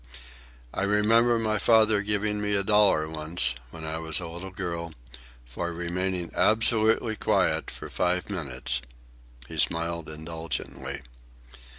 [0.73, 4.95] "I remember my father giving me a dollar once, when I was a little girl,
[5.45, 8.81] for remaining absolutely quiet for five minutes."
[9.47, 11.03] He smiled indulgently.